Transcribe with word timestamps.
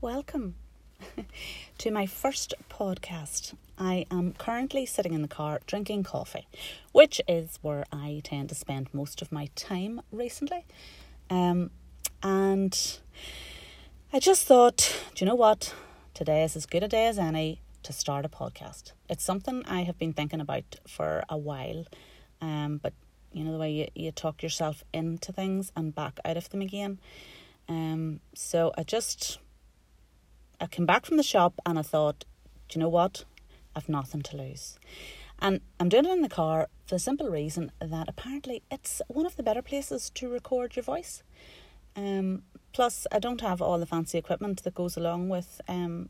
welcome 0.00 0.54
to 1.78 1.90
my 1.90 2.06
first 2.06 2.54
podcast. 2.70 3.54
I 3.76 4.06
am 4.12 4.32
currently 4.32 4.86
sitting 4.86 5.12
in 5.12 5.22
the 5.22 5.28
car 5.28 5.60
drinking 5.66 6.04
coffee, 6.04 6.46
which 6.92 7.20
is 7.26 7.58
where 7.62 7.84
I 7.92 8.20
tend 8.22 8.50
to 8.50 8.54
spend 8.54 8.88
most 8.92 9.22
of 9.22 9.32
my 9.32 9.48
time 9.56 10.00
recently. 10.12 10.64
Um, 11.30 11.70
and 12.22 12.98
I 14.12 14.20
just 14.20 14.46
thought, 14.46 14.96
do 15.16 15.24
you 15.24 15.28
know 15.28 15.34
what? 15.34 15.74
Today 16.14 16.44
is 16.44 16.54
as 16.54 16.66
good 16.66 16.84
a 16.84 16.88
day 16.88 17.06
as 17.06 17.18
any 17.18 17.60
to 17.82 17.92
start 17.92 18.24
a 18.24 18.28
podcast. 18.28 18.92
It's 19.08 19.24
something 19.24 19.64
I 19.66 19.82
have 19.82 19.98
been 19.98 20.12
thinking 20.12 20.40
about 20.40 20.76
for 20.86 21.24
a 21.28 21.36
while, 21.36 21.86
um, 22.40 22.78
but 22.80 22.92
you 23.32 23.42
know 23.42 23.52
the 23.52 23.58
way 23.58 23.72
you, 23.72 23.88
you 23.96 24.12
talk 24.12 24.44
yourself 24.44 24.84
into 24.92 25.32
things 25.32 25.72
and 25.74 25.92
back 25.92 26.20
out 26.24 26.36
of 26.36 26.50
them 26.50 26.62
again. 26.62 27.00
Um, 27.68 28.20
so 28.34 28.72
I 28.78 28.84
just 28.84 29.38
I 30.60 30.66
came 30.66 30.86
back 30.86 31.06
from 31.06 31.16
the 31.16 31.22
shop 31.22 31.54
and 31.64 31.78
I 31.78 31.82
thought, 31.82 32.24
do 32.68 32.78
you 32.78 32.80
know 32.82 32.88
what? 32.88 33.24
I've 33.76 33.88
nothing 33.88 34.22
to 34.22 34.36
lose. 34.36 34.78
And 35.38 35.60
I'm 35.78 35.88
doing 35.88 36.04
it 36.04 36.10
in 36.10 36.22
the 36.22 36.28
car 36.28 36.68
for 36.86 36.96
the 36.96 36.98
simple 36.98 37.28
reason 37.28 37.70
that 37.80 38.08
apparently 38.08 38.62
it's 38.70 39.00
one 39.06 39.26
of 39.26 39.36
the 39.36 39.42
better 39.42 39.62
places 39.62 40.10
to 40.10 40.28
record 40.28 40.74
your 40.74 40.82
voice. 40.82 41.22
Um, 41.94 42.42
plus, 42.72 43.06
I 43.12 43.20
don't 43.20 43.40
have 43.40 43.62
all 43.62 43.78
the 43.78 43.86
fancy 43.86 44.18
equipment 44.18 44.64
that 44.64 44.74
goes 44.74 44.96
along 44.96 45.28
with 45.28 45.60
um, 45.68 46.08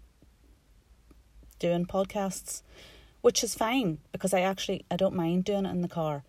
doing 1.58 1.84
podcasts, 1.84 2.62
which 3.20 3.44
is 3.44 3.54
fine 3.54 3.98
because 4.12 4.32
I 4.32 4.40
actually 4.40 4.84
I 4.90 4.96
don't 4.96 5.14
mind 5.14 5.44
doing 5.44 5.66
it 5.66 5.70
in 5.70 5.82
the 5.82 5.88
car, 5.88 6.24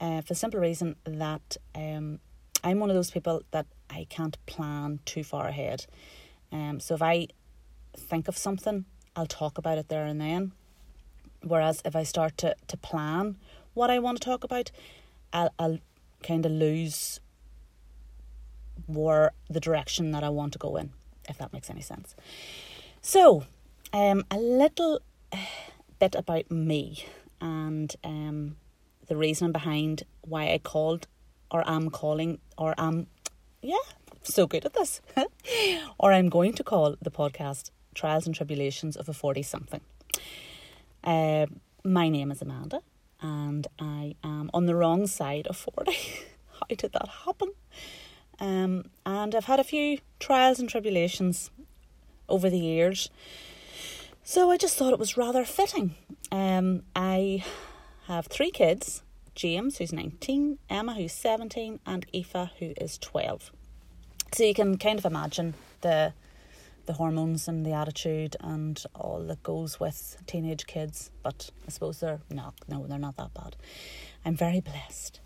uh, 0.00 0.22
for 0.22 0.28
the 0.28 0.34
simple 0.34 0.60
reason 0.60 0.96
that 1.04 1.56
um, 1.74 2.20
I'm 2.64 2.80
one 2.80 2.88
of 2.90 2.96
those 2.96 3.10
people 3.10 3.42
that 3.50 3.66
I 3.90 4.06
can't 4.08 4.36
plan 4.46 5.00
too 5.04 5.24
far 5.24 5.48
ahead. 5.48 5.86
Um, 6.50 6.80
so 6.80 6.94
if 6.94 7.02
I 7.02 7.28
think 7.96 8.28
of 8.28 8.36
something, 8.36 8.84
I'll 9.16 9.26
talk 9.26 9.58
about 9.58 9.78
it 9.78 9.88
there 9.88 10.06
and 10.06 10.20
then. 10.20 10.52
Whereas 11.42 11.82
if 11.84 11.94
I 11.94 12.02
start 12.02 12.36
to, 12.38 12.56
to 12.66 12.76
plan 12.76 13.36
what 13.74 13.90
I 13.90 13.98
want 13.98 14.18
to 14.18 14.24
talk 14.24 14.44
about, 14.44 14.70
I'll, 15.32 15.52
I'll 15.58 15.78
kind 16.22 16.44
of 16.44 16.52
lose 16.52 17.20
where 18.86 19.32
the 19.48 19.60
direction 19.60 20.10
that 20.12 20.24
I 20.24 20.28
want 20.28 20.52
to 20.54 20.58
go 20.58 20.76
in, 20.76 20.92
if 21.28 21.38
that 21.38 21.52
makes 21.52 21.70
any 21.70 21.80
sense. 21.80 22.14
So, 23.02 23.44
um, 23.92 24.24
a 24.30 24.38
little 24.38 25.00
bit 25.98 26.14
about 26.14 26.50
me 26.50 27.06
and 27.40 27.94
um, 28.04 28.56
the 29.06 29.16
reason 29.16 29.52
behind 29.52 30.02
why 30.22 30.52
I 30.52 30.58
called 30.58 31.06
or 31.50 31.68
am 31.68 31.90
calling 31.90 32.38
or 32.56 32.74
am, 32.78 33.06
yeah, 33.62 33.76
so 34.22 34.46
good 34.46 34.64
at 34.64 34.74
this, 34.74 35.00
or 35.98 36.12
I'm 36.12 36.28
going 36.28 36.52
to 36.54 36.64
call 36.64 36.96
the 37.00 37.10
podcast 37.10 37.70
Trials 37.98 38.26
and 38.26 38.34
Tribulations 38.34 38.96
of 38.96 39.08
a 39.08 39.12
40 39.12 39.42
something. 39.42 39.80
Uh, 41.02 41.46
my 41.84 42.08
name 42.08 42.30
is 42.30 42.40
Amanda 42.40 42.80
and 43.20 43.66
I 43.80 44.14
am 44.22 44.50
on 44.54 44.66
the 44.66 44.76
wrong 44.76 45.08
side 45.08 45.48
of 45.48 45.56
40. 45.56 45.92
How 46.52 46.66
did 46.68 46.92
that 46.92 47.08
happen? 47.24 47.52
Um, 48.38 48.84
and 49.04 49.34
I've 49.34 49.46
had 49.46 49.58
a 49.58 49.64
few 49.64 49.98
trials 50.20 50.60
and 50.60 50.68
tribulations 50.68 51.50
over 52.28 52.48
the 52.48 52.58
years. 52.58 53.10
So 54.22 54.48
I 54.50 54.56
just 54.56 54.76
thought 54.76 54.92
it 54.92 54.98
was 55.00 55.16
rather 55.16 55.44
fitting. 55.44 55.96
Um, 56.30 56.82
I 56.94 57.44
have 58.06 58.26
three 58.26 58.52
kids 58.52 59.02
James, 59.34 59.78
who's 59.78 59.92
19, 59.92 60.58
Emma, 60.68 60.94
who's 60.94 61.12
17, 61.12 61.78
and 61.86 62.06
Aoife, 62.12 62.50
who 62.58 62.74
is 62.80 62.98
12. 62.98 63.52
So 64.32 64.44
you 64.44 64.54
can 64.54 64.78
kind 64.78 64.98
of 64.98 65.04
imagine 65.04 65.54
the 65.80 66.12
the 66.88 66.94
hormones 66.94 67.46
and 67.46 67.66
the 67.66 67.72
attitude 67.72 68.34
and 68.40 68.82
all 68.94 69.20
that 69.20 69.42
goes 69.42 69.78
with 69.78 70.16
teenage 70.26 70.66
kids. 70.66 71.10
But 71.22 71.50
I 71.66 71.70
suppose 71.70 72.00
they're 72.00 72.22
not. 72.30 72.54
No, 72.66 72.86
they're 72.86 72.98
not 72.98 73.16
that 73.18 73.34
bad. 73.34 73.54
I'm 74.24 74.34
very 74.34 74.60
blessed. 74.60 75.20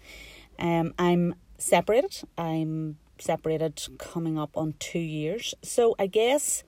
Um, 0.58 0.92
I'm 0.98 1.36
separated. 1.58 2.28
I'm 2.36 2.98
separated 3.18 3.80
coming 3.96 4.38
up 4.38 4.56
on 4.56 4.74
two 4.80 4.98
years. 4.98 5.54
So 5.62 5.94
I 6.00 6.08
guess 6.08 6.64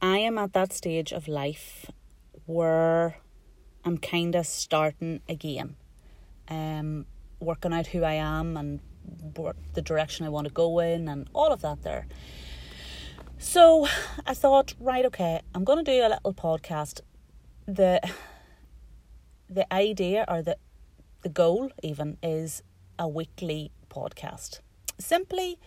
I 0.00 0.16
am 0.18 0.38
at 0.38 0.54
that 0.54 0.72
stage 0.72 1.12
of 1.12 1.28
life 1.28 1.92
where 2.46 3.18
I'm 3.84 3.98
kind 3.98 4.34
of 4.34 4.46
starting 4.46 5.20
again, 5.28 5.76
um, 6.48 7.04
working 7.38 7.74
out 7.74 7.88
who 7.88 8.02
I 8.02 8.14
am 8.14 8.56
and 8.56 8.80
the 9.74 9.82
direction 9.82 10.24
I 10.24 10.30
want 10.30 10.46
to 10.46 10.52
go 10.52 10.78
in 10.78 11.06
and 11.06 11.28
all 11.34 11.52
of 11.52 11.60
that 11.60 11.82
there. 11.82 12.06
So 13.38 13.86
I 14.26 14.34
thought, 14.34 14.74
right, 14.80 15.04
okay, 15.04 15.40
I'm 15.54 15.64
going 15.64 15.84
to 15.84 15.90
do 15.90 16.00
a 16.00 16.08
little 16.08 16.34
podcast. 16.34 17.00
The 17.66 18.00
the 19.48 19.72
idea 19.72 20.24
or 20.26 20.42
the 20.42 20.56
the 21.22 21.28
goal 21.28 21.70
even 21.82 22.16
is 22.22 22.62
a 22.98 23.06
weekly 23.06 23.72
podcast. 23.90 24.60
Simply 24.98 25.58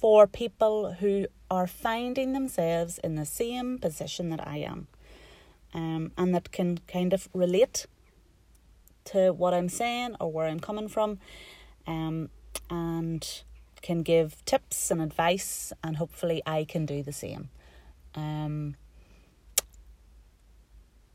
for 0.00 0.26
people 0.26 0.92
who 0.94 1.26
are 1.50 1.66
finding 1.66 2.32
themselves 2.32 2.98
in 2.98 3.14
the 3.16 3.26
same 3.26 3.78
position 3.78 4.30
that 4.30 4.46
I 4.46 4.58
am. 4.58 4.86
Um, 5.72 6.12
and 6.16 6.34
that 6.34 6.52
can 6.52 6.78
kind 6.86 7.12
of 7.12 7.28
relate 7.34 7.86
to 9.06 9.32
what 9.32 9.52
I'm 9.52 9.68
saying 9.68 10.16
or 10.20 10.30
where 10.30 10.46
I'm 10.46 10.60
coming 10.60 10.88
from. 10.88 11.18
Um, 11.86 12.30
and 12.70 13.42
can 13.84 14.02
give 14.02 14.42
tips 14.46 14.90
and 14.90 15.02
advice, 15.02 15.72
and 15.84 15.98
hopefully 15.98 16.42
I 16.46 16.64
can 16.64 16.86
do 16.86 17.02
the 17.02 17.12
same. 17.12 17.50
Um, 18.14 18.76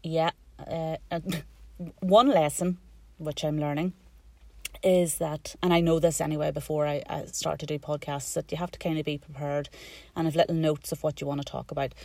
yeah, 0.03 0.29
uh, 0.59 0.97
one 1.99 2.27
lesson 2.29 2.77
which 3.17 3.43
I'm 3.43 3.59
learning 3.59 3.93
is 4.83 5.17
that, 5.17 5.55
and 5.63 5.73
I 5.73 5.81
know 5.81 5.99
this 5.99 6.21
anyway 6.21 6.51
before 6.51 6.85
I, 6.85 7.01
I 7.09 7.25
start 7.25 7.59
to 7.61 7.65
do 7.65 7.79
podcasts, 7.79 8.35
that 8.35 8.51
you 8.51 8.57
have 8.57 8.71
to 8.71 8.79
kind 8.79 8.99
of 8.99 9.03
be 9.03 9.17
prepared 9.17 9.67
and 10.15 10.27
have 10.27 10.35
little 10.35 10.55
notes 10.55 10.91
of 10.91 11.01
what 11.01 11.19
you 11.19 11.25
want 11.25 11.41
to 11.41 11.51
talk 11.51 11.71
about. 11.71 11.95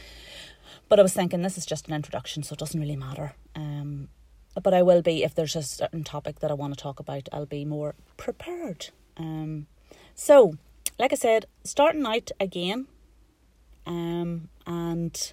But 0.88 0.98
I 0.98 1.02
was 1.02 1.12
thinking 1.12 1.42
this 1.42 1.58
is 1.58 1.66
just 1.66 1.88
an 1.88 1.94
introduction, 1.94 2.42
so 2.42 2.54
it 2.54 2.58
doesn't 2.58 2.80
really 2.80 2.96
matter. 2.96 3.34
Um, 3.54 4.08
but 4.60 4.72
I 4.72 4.80
will 4.80 5.02
be 5.02 5.24
if 5.24 5.34
there's 5.34 5.56
a 5.56 5.62
certain 5.62 6.04
topic 6.04 6.40
that 6.40 6.50
I 6.50 6.54
want 6.54 6.72
to 6.74 6.82
talk 6.82 7.00
about, 7.00 7.28
I'll 7.32 7.44
be 7.44 7.66
more 7.66 7.94
prepared. 8.16 8.88
Um, 9.18 9.66
so, 10.14 10.54
like 10.98 11.12
I 11.12 11.16
said, 11.16 11.46
starting 11.64 12.06
out 12.06 12.30
again, 12.38 12.86
um, 13.86 14.48
and 14.66 15.32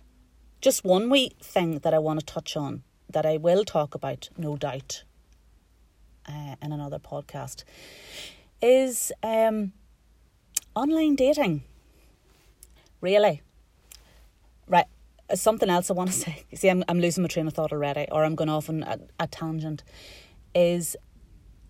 just 0.60 0.84
one 0.84 1.10
wee 1.10 1.32
thing 1.42 1.80
that 1.80 1.94
I 1.94 2.00
want 2.00 2.20
to 2.20 2.26
touch 2.26 2.58
on 2.58 2.84
that 3.10 3.26
I 3.26 3.38
will 3.38 3.64
talk 3.64 3.94
about, 3.96 4.30
no 4.38 4.56
doubt, 4.56 5.04
uh, 6.28 6.56
in 6.62 6.72
another 6.72 7.00
podcast, 7.00 7.64
is 8.62 9.12
um, 9.24 9.74
online 10.76 11.16
dating. 11.16 11.64
Really, 13.02 13.42
right? 14.68 14.86
Something 15.34 15.70
else 15.70 15.90
I 15.90 15.94
want 15.94 16.12
to 16.12 16.16
say. 16.26 16.44
See, 16.54 16.70
I'm 16.70 16.84
I'm 16.88 17.00
losing 17.00 17.24
my 17.24 17.28
train 17.28 17.48
of 17.48 17.54
thought 17.54 17.72
already, 17.72 18.08
or 18.12 18.24
I'm 18.24 18.36
going 18.36 18.50
off 18.50 18.70
on 18.70 18.84
a, 18.84 19.00
a 19.20 19.28
tangent. 19.28 19.84
Is 20.54 20.96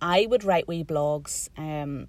I 0.02 0.26
would 0.26 0.44
write 0.44 0.68
wee 0.68 0.84
blogs. 0.84 1.50
Um, 1.58 2.08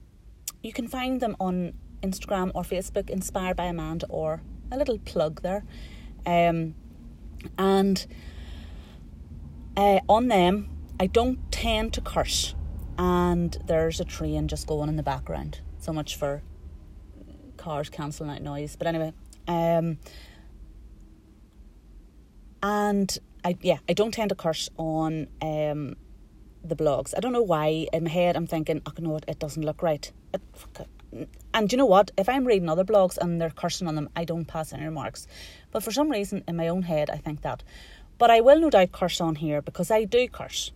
you 0.63 0.73
can 0.73 0.89
find 0.89 1.21
them 1.21 1.37
on 1.41 1.75
Instagram 2.03 2.51
or 2.55 2.63
Facebook, 2.63 3.11
Inspired 3.11 3.57
by 3.57 3.65
Amanda, 3.65 4.07
or 4.09 4.43
a 4.71 4.77
little 4.77 4.99
plug 4.99 5.43
there. 5.43 5.65
Um, 6.25 6.75
and 7.59 8.07
uh, 9.77 10.01
on 10.09 10.29
them, 10.29 10.71
I 11.01 11.07
don't 11.07 11.51
tend 11.51 11.93
to 11.95 12.01
curse, 12.01 12.55
and 12.97 13.57
there's 13.67 14.01
a 14.01 14.05
train 14.05 14.49
just 14.49 14.67
going 14.67 14.89
in 14.89 14.97
the 14.97 15.03
background. 15.03 15.61
So 15.79 15.93
much 15.93 16.17
for 16.17 16.43
cars 17.57 17.89
cancelling 17.89 18.31
out 18.31 18.43
noise. 18.43 18.77
But 18.77 18.87
anyway, 18.87 19.13
um, 19.49 19.99
and 22.63 23.19
I 23.45 23.57
yeah, 23.61 23.79
I 23.89 23.93
don't 23.93 24.13
tend 24.13 24.29
to 24.29 24.35
curse 24.35 24.69
on 24.77 25.27
um, 25.41 25.97
the 26.65 26.77
blogs. 26.77 27.15
I 27.17 27.21
don't 27.21 27.33
know 27.33 27.43
why. 27.43 27.87
In 27.93 28.05
my 28.05 28.11
head, 28.11 28.37
I'm 28.37 28.47
thinking, 28.47 28.83
oh 28.87 28.93
no, 28.99 29.19
it 29.27 29.39
doesn't 29.39 29.65
look 29.65 29.83
right. 29.83 30.11
And 31.53 31.71
you 31.71 31.77
know 31.77 31.87
what? 31.87 32.11
If 32.17 32.29
I'm 32.29 32.47
reading 32.47 32.69
other 32.69 32.85
blogs 32.85 33.19
and 33.19 33.41
they're 33.41 33.51
cursing 33.51 33.87
on 33.87 33.95
them, 33.95 34.09
I 34.17 34.25
don't 34.25 34.47
pass 34.47 34.73
any 34.73 34.85
remarks. 34.85 35.27
But 35.71 35.83
for 35.83 35.93
some 35.93 36.11
reason, 36.11 36.43
in 36.49 36.57
my 36.57 36.69
own 36.69 36.83
head, 36.83 37.11
I 37.11 37.17
think 37.17 37.43
that. 37.43 37.63
But 38.19 38.31
I 38.31 38.41
will 38.41 38.61
no 38.61 38.71
doubt 38.71 38.93
curse 38.93 39.21
on 39.21 39.35
here 39.37 39.61
because 39.61 39.91
I 39.91 40.05
do 40.05 40.29
curse. 40.29 40.73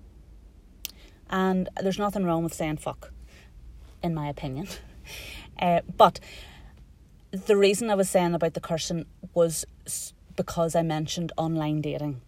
And 1.31 1.69
there's 1.81 1.99
nothing 1.99 2.25
wrong 2.25 2.45
with 2.45 2.55
saying 2.55 2.79
fuck, 2.79 3.13
in 4.03 4.15
my 4.15 4.29
opinion. 4.29 4.69
Uh, 5.59 5.81
but 5.97 6.21
the 7.31 7.57
reason 7.57 7.89
I 7.89 7.95
was 7.95 8.11
saying 8.11 8.35
about 8.35 8.53
the 8.53 8.61
cursing 8.61 9.07
was 9.33 9.65
because 10.37 10.75
I 10.75 10.83
mentioned 10.83 11.33
online 11.37 11.81
dating. 11.81 12.21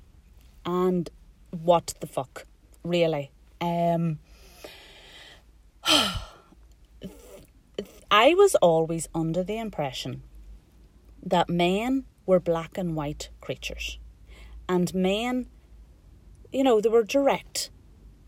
And 0.64 1.10
what 1.50 1.92
the 2.00 2.06
fuck, 2.06 2.46
really? 2.82 3.30
Um, 3.60 4.18
I 8.10 8.34
was 8.34 8.54
always 8.56 9.08
under 9.14 9.44
the 9.44 9.58
impression 9.58 10.22
that 11.22 11.48
men 11.48 12.04
were 12.26 12.40
black 12.40 12.78
and 12.78 12.96
white 12.96 13.30
creatures. 13.40 13.98
And 14.68 14.94
men, 14.94 15.46
you 16.52 16.62
know, 16.62 16.80
they 16.80 16.88
were 16.88 17.04
direct 17.04 17.70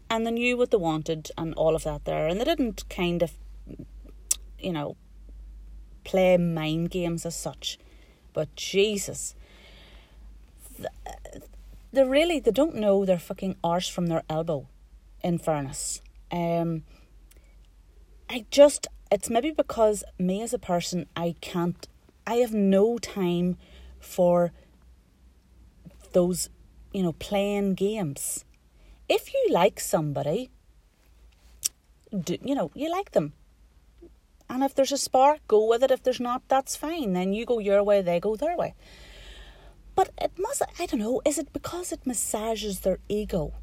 and 0.08 0.26
they 0.26 0.30
knew 0.32 0.56
what 0.56 0.70
they 0.70 0.76
wanted 0.76 1.30
and 1.38 1.54
all 1.54 1.74
of 1.74 1.84
that 1.84 2.04
there. 2.04 2.26
And 2.26 2.40
they 2.40 2.44
didn't 2.44 2.88
kind 2.88 3.22
of, 3.22 3.32
you 4.58 4.72
know, 4.72 4.96
play 6.04 6.36
mind 6.36 6.90
games 6.90 7.24
as 7.24 7.36
such. 7.36 7.78
But 8.32 8.54
Jesus, 8.56 9.34
they 11.92 12.04
really 12.04 12.40
they 12.40 12.50
don't 12.50 12.74
know 12.74 13.04
their 13.04 13.18
fucking 13.18 13.56
arse 13.62 13.88
from 13.88 14.06
their 14.06 14.22
elbow. 14.28 14.66
In 15.22 15.38
fairness, 15.38 16.00
um, 16.32 16.84
I 18.28 18.46
just 18.50 18.86
it's 19.12 19.28
maybe 19.28 19.50
because 19.50 20.02
me 20.18 20.40
as 20.40 20.54
a 20.54 20.58
person 20.58 21.06
I 21.14 21.34
can't 21.40 21.86
I 22.26 22.36
have 22.36 22.54
no 22.54 22.96
time 22.98 23.58
for 23.98 24.52
those 26.12 26.48
you 26.92 27.02
know 27.02 27.12
playing 27.12 27.74
games. 27.74 28.44
If 29.08 29.34
you 29.34 29.48
like 29.50 29.80
somebody, 29.80 30.50
do, 32.18 32.38
you 32.42 32.54
know 32.54 32.70
you 32.74 32.90
like 32.90 33.10
them 33.12 33.34
and 34.50 34.64
if 34.64 34.74
there's 34.74 34.90
a 34.90 34.98
spark, 34.98 35.46
go 35.46 35.64
with 35.64 35.84
it. 35.84 35.92
If 35.92 36.02
there's 36.02 36.18
not, 36.18 36.42
that's 36.48 36.74
fine. 36.74 37.12
Then 37.12 37.32
you 37.32 37.46
go 37.46 37.60
your 37.60 37.84
way, 37.84 38.02
they 38.02 38.18
go 38.18 38.34
their 38.34 38.56
way. 38.56 38.74
But 39.94 40.10
it 40.20 40.32
must, 40.36 40.62
I 40.78 40.86
don't 40.86 40.98
know, 40.98 41.22
is 41.24 41.38
it 41.38 41.52
because 41.52 41.92
it 41.92 42.04
massages 42.04 42.80
their 42.80 42.98
ego? 43.08 43.54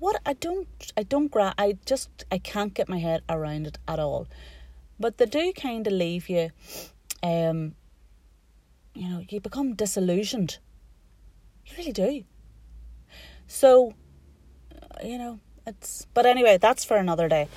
What 0.00 0.20
I 0.26 0.32
don't, 0.32 0.66
I 0.96 1.02
don't 1.02 1.30
gra- 1.30 1.54
I 1.56 1.76
just, 1.84 2.24
I 2.32 2.38
can't 2.38 2.74
get 2.74 2.88
my 2.88 2.98
head 2.98 3.22
around 3.28 3.66
it 3.66 3.78
at 3.86 3.98
all. 3.98 4.26
But 4.98 5.18
they 5.18 5.26
do 5.26 5.52
kind 5.52 5.86
of 5.86 5.92
leave 5.92 6.28
you, 6.28 6.50
um, 7.22 7.74
you 8.94 9.08
know, 9.08 9.22
you 9.28 9.40
become 9.40 9.74
disillusioned. 9.74 10.58
You 11.66 11.76
really 11.76 11.92
do. 11.92 12.24
So, 13.46 13.94
you 15.04 15.18
know, 15.18 15.38
it's, 15.66 16.06
but 16.14 16.24
anyway, 16.24 16.56
that's 16.56 16.84
for 16.84 16.96
another 16.96 17.28
day. 17.28 17.48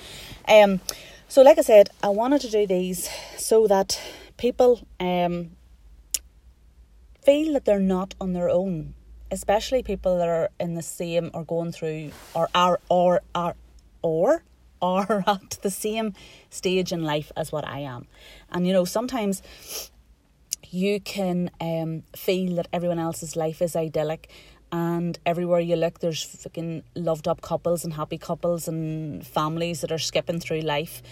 Um, 0.48 0.81
so, 1.30 1.42
like 1.42 1.57
I 1.57 1.62
said, 1.62 1.89
I 2.04 2.10
wanted 2.10 2.42
to 2.42 2.50
do 2.51 2.68
these 2.68 3.10
so 3.38 3.68
that 3.68 4.00
people 4.38 4.86
um, 5.00 5.51
feel 7.24 7.54
that 7.54 7.63
they're 7.63 7.80
not 7.80 8.16
on 8.19 8.34
their 8.34 8.50
own, 8.50 8.96
especially 9.34 9.82
people 9.82 10.18
that 10.20 10.30
are 10.30 10.50
in 10.60 10.76
the 10.76 10.82
same 10.82 11.32
or 11.34 11.44
going 11.44 11.72
through 11.72 12.12
or 12.34 12.48
are 12.54 12.80
or 12.88 13.22
are 13.34 13.56
or 14.02 14.44
are 14.82 15.24
at 15.28 15.58
the 15.62 15.72
same 15.72 16.14
stage 16.50 16.92
in 16.92 17.04
life 17.04 17.32
as 17.36 17.52
what 17.52 17.68
I 17.68 17.80
am. 17.80 18.08
And 18.52 18.68
you 18.68 18.74
know, 18.74 18.86
sometimes 18.86 19.42
you 20.70 21.00
can 21.00 21.50
um, 21.60 22.04
feel 22.16 22.56
that 22.56 22.68
everyone 22.72 23.00
else's 23.00 23.36
life 23.36 23.62
is 23.62 23.76
idyllic 23.76 24.30
and 24.72 25.20
everywhere 25.24 25.60
you 25.60 25.76
look 25.76 26.00
there's 26.00 26.24
fucking 26.24 26.84
loved 26.96 27.28
up 27.28 27.42
couples 27.42 27.84
and 27.84 27.94
happy 27.94 28.18
couples 28.18 28.68
and 28.68 29.26
families 29.26 29.82
that 29.82 29.92
are 29.92 30.00
skipping 30.00 30.40
through 30.40 30.62
life 30.62 31.04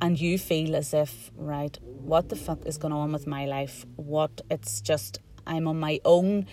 and 0.00 0.20
you 0.20 0.38
feel 0.38 0.76
as 0.76 0.94
if 0.94 1.32
right 1.36 1.78
what 1.82 2.28
the 2.28 2.36
fuck 2.36 2.64
is 2.64 2.78
going 2.78 2.94
on 2.94 3.10
with 3.10 3.26
my 3.26 3.44
life 3.44 3.84
what 3.96 4.40
it's 4.52 4.80
just 4.80 5.18
i'm 5.48 5.66
on 5.66 5.80
my 5.80 5.98
own 6.04 6.46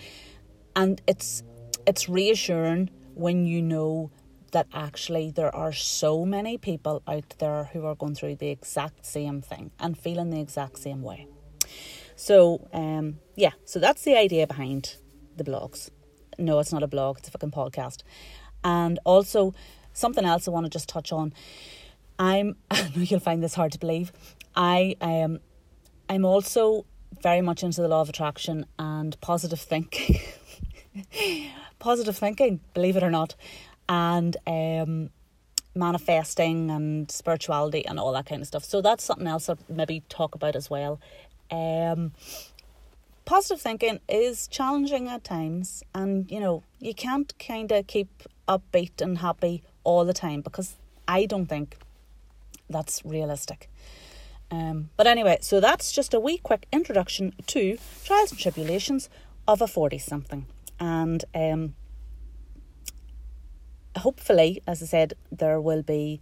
and 0.76 1.02
it's 1.08 1.42
it's 1.86 2.08
reassuring 2.08 2.90
when 3.14 3.44
you 3.46 3.60
know 3.60 4.10
that 4.52 4.68
actually 4.72 5.32
there 5.32 5.54
are 5.54 5.72
so 5.72 6.24
many 6.24 6.56
people 6.56 7.02
out 7.08 7.34
there 7.38 7.64
who 7.72 7.84
are 7.84 7.96
going 7.96 8.14
through 8.14 8.36
the 8.36 8.48
exact 8.48 9.04
same 9.04 9.42
thing 9.42 9.72
and 9.80 9.98
feeling 9.98 10.30
the 10.30 10.40
exact 10.40 10.78
same 10.78 11.02
way 11.02 11.26
so 12.14 12.68
um 12.72 13.18
yeah 13.34 13.50
so 13.64 13.80
that's 13.80 14.02
the 14.02 14.16
idea 14.16 14.46
behind 14.46 14.96
the 15.36 15.42
blogs 15.42 15.90
no, 16.38 16.58
it's 16.58 16.72
not 16.72 16.82
a 16.82 16.86
blog, 16.86 17.18
it's 17.18 17.28
a 17.28 17.30
fucking 17.30 17.50
podcast. 17.50 18.02
And 18.62 18.98
also, 19.04 19.54
something 19.92 20.24
else 20.24 20.46
I 20.46 20.50
want 20.50 20.66
to 20.66 20.70
just 20.70 20.88
touch 20.88 21.12
on. 21.12 21.32
I'm, 22.18 22.56
I 22.70 22.82
know 22.94 23.02
you'll 23.02 23.20
find 23.20 23.42
this 23.42 23.54
hard 23.54 23.72
to 23.72 23.78
believe. 23.78 24.12
I 24.54 24.96
am, 25.00 25.32
um, 25.32 25.40
I'm 26.08 26.24
also 26.24 26.86
very 27.22 27.40
much 27.40 27.62
into 27.62 27.80
the 27.80 27.88
law 27.88 28.00
of 28.00 28.08
attraction 28.08 28.66
and 28.78 29.18
positive 29.20 29.60
thinking. 29.60 30.20
positive 31.78 32.16
thinking, 32.16 32.60
believe 32.74 32.96
it 32.96 33.02
or 33.02 33.10
not, 33.10 33.34
and 33.88 34.36
um, 34.46 35.10
manifesting 35.74 36.70
and 36.70 37.10
spirituality 37.10 37.86
and 37.86 37.98
all 38.00 38.12
that 38.12 38.26
kind 38.26 38.40
of 38.40 38.48
stuff. 38.48 38.64
So 38.64 38.80
that's 38.80 39.04
something 39.04 39.26
else 39.26 39.48
I'll 39.48 39.58
maybe 39.68 40.02
talk 40.08 40.34
about 40.34 40.56
as 40.56 40.70
well. 40.70 41.00
Um, 41.50 42.12
positive 43.24 43.60
thinking 43.60 44.00
is 44.08 44.48
challenging 44.48 45.08
at 45.08 45.24
times, 45.24 45.82
and 45.94 46.30
you 46.30 46.40
know, 46.40 46.62
you 46.80 46.94
can't 46.94 47.32
kind 47.38 47.70
of 47.72 47.86
keep 47.86 48.08
upbeat 48.48 49.00
and 49.00 49.18
happy 49.18 49.62
all 49.84 50.04
the 50.04 50.12
time 50.12 50.40
because 50.40 50.76
I 51.06 51.26
don't 51.26 51.46
think 51.46 51.76
that's 52.68 53.04
realistic. 53.04 53.70
Um, 54.50 54.90
but 54.96 55.06
anyway, 55.06 55.38
so 55.40 55.60
that's 55.60 55.92
just 55.92 56.14
a 56.14 56.20
wee 56.20 56.38
quick 56.38 56.66
introduction 56.72 57.34
to 57.48 57.78
trials 58.04 58.30
and 58.30 58.40
tribulations 58.40 59.08
of 59.46 59.60
a 59.60 59.66
40 59.66 59.98
something. 59.98 60.46
And 60.78 61.24
um, 61.34 61.74
hopefully, 63.96 64.62
as 64.66 64.82
I 64.82 64.86
said, 64.86 65.14
there 65.30 65.60
will 65.60 65.82
be 65.82 66.20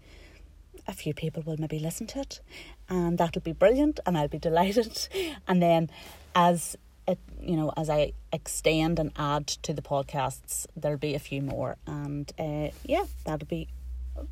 a 0.86 0.92
few 0.92 1.14
people 1.14 1.42
will 1.42 1.56
maybe 1.58 1.78
listen 1.78 2.06
to 2.08 2.20
it, 2.20 2.40
and 2.88 3.18
that'll 3.18 3.42
be 3.42 3.52
brilliant, 3.52 4.00
and 4.04 4.18
I'll 4.18 4.28
be 4.28 4.38
delighted. 4.38 5.08
And 5.48 5.62
then, 5.62 5.90
as 6.34 6.76
it, 7.06 7.18
you 7.40 7.56
know, 7.56 7.72
as 7.76 7.90
I 7.90 8.12
extend 8.32 8.98
and 8.98 9.12
add 9.16 9.46
to 9.46 9.72
the 9.72 9.82
podcasts, 9.82 10.66
there'll 10.76 10.98
be 10.98 11.14
a 11.14 11.18
few 11.18 11.42
more, 11.42 11.76
and 11.86 12.30
uh, 12.38 12.68
yeah, 12.84 13.04
that'll 13.24 13.46
be 13.46 13.68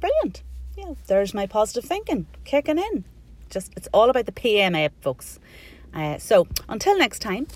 brilliant. 0.00 0.42
Yeah, 0.76 0.94
there's 1.06 1.34
my 1.34 1.46
positive 1.46 1.84
thinking 1.84 2.26
kicking 2.44 2.78
in. 2.78 3.04
Just 3.50 3.72
it's 3.76 3.88
all 3.92 4.08
about 4.08 4.26
the 4.26 4.32
PMA, 4.32 4.90
folks. 5.00 5.38
Uh, 5.92 6.16
so 6.18 6.46
until 6.68 6.96
next 6.96 7.18
time, 7.18 7.46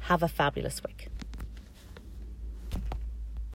have 0.00 0.22
a 0.22 0.28
fabulous 0.28 0.82
week. 0.86 1.09